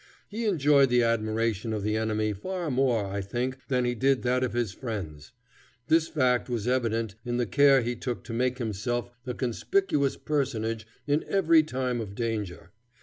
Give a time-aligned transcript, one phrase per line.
[0.27, 4.43] He enjoyed the admiration of the enemy far more, I think, than he did that
[4.43, 5.31] of his friends.
[5.89, 10.87] This fact was evident in the care he took to make himself a conspicuous personage
[11.05, 12.71] in every time of danger.